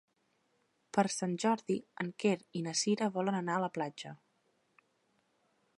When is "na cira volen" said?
2.69-3.39